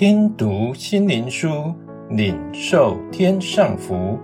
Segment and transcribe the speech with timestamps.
[0.00, 1.74] 听读心灵书，
[2.08, 4.18] 领受天上福。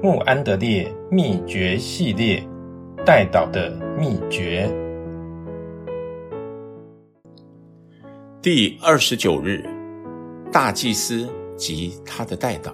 [0.00, 2.48] 穆安德烈秘诀系列，
[3.04, 4.72] 代祷的秘诀。
[8.40, 9.68] 第二十九日，
[10.52, 12.72] 大祭司及他的代祷。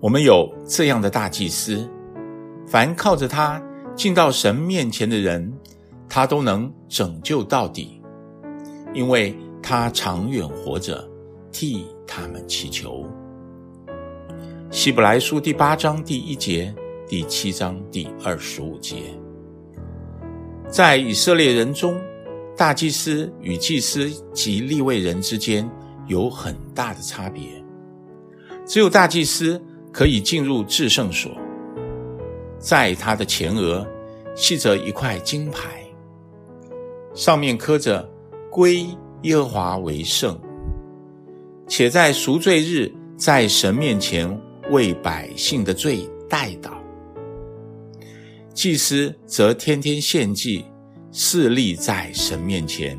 [0.00, 1.88] 我们有这样的大祭司，
[2.66, 3.62] 凡靠着他
[3.94, 5.56] 进到神面前的人，
[6.08, 8.02] 他都能拯救到底，
[8.92, 9.32] 因为
[9.68, 11.04] 他长远活着，
[11.50, 13.04] 替他们祈求。
[14.70, 16.72] 希伯来书第八章第一节，
[17.08, 19.12] 第七章第二十五节，
[20.68, 22.00] 在以色列人中，
[22.56, 25.68] 大祭司与祭司及立位人之间
[26.06, 27.42] 有很大的差别。
[28.64, 29.60] 只有大祭司
[29.92, 31.32] 可以进入至圣所，
[32.56, 33.84] 在他的前额
[34.36, 35.84] 系着一块金牌，
[37.14, 38.08] 上面刻着
[38.48, 38.86] “归
[39.22, 40.38] 耶和华为圣”，
[41.68, 44.38] 且在赎罪日在神面前。
[44.72, 46.72] 为百姓的罪代祷，
[48.52, 50.64] 祭司则天天献祭，
[51.12, 52.98] 侍立在神面前，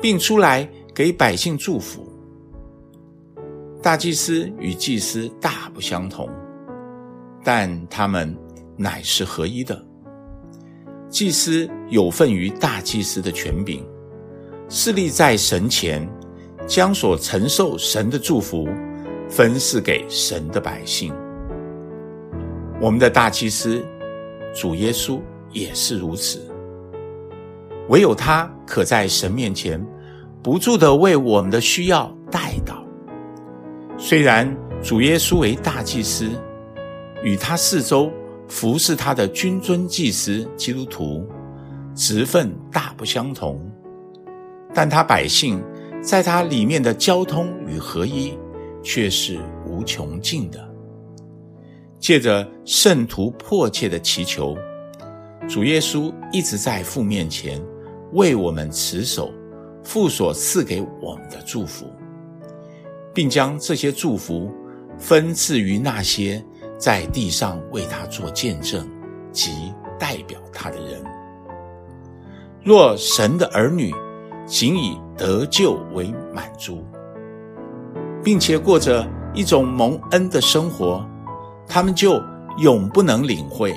[0.00, 2.12] 并出来给百姓祝福。
[3.80, 6.28] 大祭司与祭司大不相同，
[7.44, 8.36] 但他们
[8.76, 9.80] 乃是合一的。
[11.08, 13.86] 祭司有份于大祭司的权柄，
[14.74, 16.08] 侍立在神前，
[16.66, 18.66] 将所承受神的祝福。
[19.28, 21.12] 分赐给神的百姓。
[22.80, 23.82] 我们的大祭司
[24.54, 25.20] 主耶稣
[25.52, 26.40] 也是如此。
[27.88, 29.82] 唯有他可在神面前
[30.42, 32.82] 不住地为我们的需要代祷。
[33.98, 36.28] 虽然主耶稣为大祭司，
[37.22, 38.10] 与他四周
[38.48, 41.26] 服侍他的君尊祭司基督徒
[41.94, 43.71] 职分大不相同，
[44.74, 45.62] 但他百姓
[46.02, 48.36] 在他里面的交通与合一。
[48.84, 50.68] 却是无穷尽的。
[51.98, 54.56] 借着圣徒迫切的祈求，
[55.48, 57.62] 主耶稣一直在父面前
[58.12, 59.32] 为我们持守
[59.84, 61.86] 父所赐给我们的祝福，
[63.14, 64.50] 并将这些祝福
[64.98, 66.44] 分赐于那些
[66.76, 68.84] 在地上为他做见证
[69.30, 69.52] 及
[69.96, 71.00] 代表他的人。
[72.64, 73.94] 若神的儿女
[74.52, 76.84] 仅以得救为满足，
[78.22, 81.02] 并且过着一种蒙恩的生活，
[81.66, 82.22] 他们就
[82.58, 83.74] 永不能领会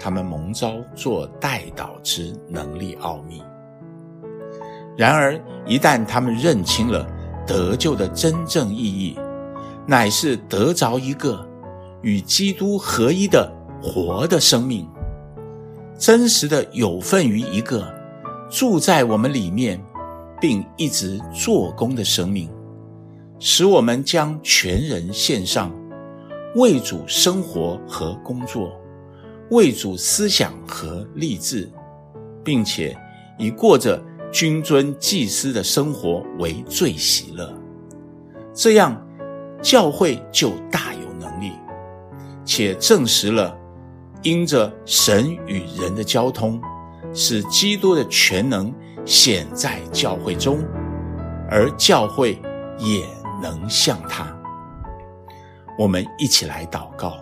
[0.00, 3.42] 他们蒙召做代祷之能力奥秘。
[4.96, 7.06] 然而，一旦他们认清了
[7.46, 9.18] 得救的真正意义，
[9.86, 11.46] 乃是得着一个
[12.00, 13.52] 与基督合一的
[13.82, 14.88] 活的生命，
[15.98, 17.86] 真实的有份于一个
[18.48, 19.78] 住在我们里面，
[20.40, 22.50] 并一直做工的生命。
[23.38, 25.72] 使我们将全人献上，
[26.56, 28.72] 为主生活和工作，
[29.50, 31.70] 为主思想和立志，
[32.42, 32.96] 并且
[33.38, 37.54] 以过着君尊祭司的生活为最喜乐。
[38.52, 39.00] 这样，
[39.62, 41.52] 教会就大有能力，
[42.44, 43.56] 且证实了，
[44.24, 46.60] 因着神与人的交通，
[47.14, 48.74] 使基督的全能
[49.08, 50.62] 显在教会中，
[51.50, 52.40] 而教会
[52.78, 53.04] 也。
[53.40, 54.26] 能像他，
[55.78, 57.18] 我们一起来祷告。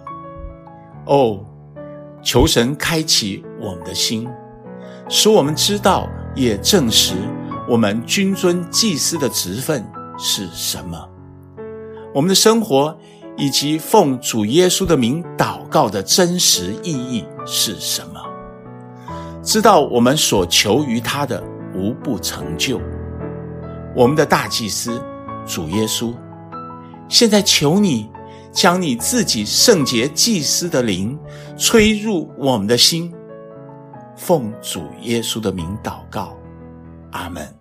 [1.04, 1.44] 哦，
[2.22, 4.26] 求神开启我们的心，
[5.10, 7.12] 使我们知道也证实
[7.68, 9.86] 我们君尊祭司的职分
[10.16, 11.06] 是什么，
[12.14, 12.98] 我们的生活
[13.36, 18.18] 以及奉主耶稣的名祷告的真实意义是什么，
[19.42, 21.44] 知道我们所求于他的
[21.76, 22.80] 无不成就。
[23.94, 25.00] 我们的大祭司。
[25.48, 26.12] 主耶稣，
[27.08, 28.10] 现在求你
[28.50, 31.16] 将你自己圣洁祭司的灵
[31.56, 33.14] 吹入我们的心，
[34.16, 36.36] 奉主耶稣的名祷告，
[37.12, 37.55] 阿门。